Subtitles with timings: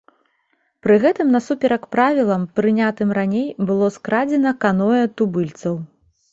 [0.87, 5.73] Пры гэтым насуперак правілам, прынятым раней, было скрадзена каноэ тубыльцаў.